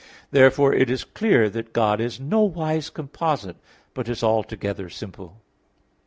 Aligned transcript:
Therefore, 0.31 0.73
it 0.73 0.89
is 0.89 1.03
clear 1.03 1.47
that 1.51 1.73
God 1.73 2.01
is 2.01 2.19
nowise 2.19 2.89
composite, 2.89 3.57
but 3.93 4.09
is 4.09 4.23
altogether 4.23 4.89
simple. 4.89 5.43